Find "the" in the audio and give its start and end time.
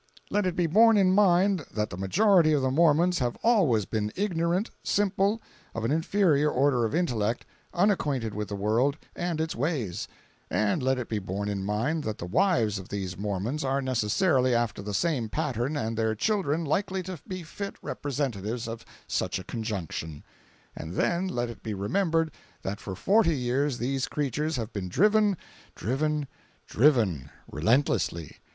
1.91-1.95, 2.63-2.71, 8.47-8.55, 12.17-12.25, 14.81-14.95